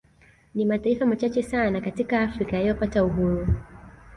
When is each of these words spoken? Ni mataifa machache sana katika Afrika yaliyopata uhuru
Ni 0.55 0.65
mataifa 0.65 1.05
machache 1.05 1.43
sana 1.43 1.81
katika 1.81 2.21
Afrika 2.21 2.55
yaliyopata 2.55 3.03
uhuru 3.05 3.47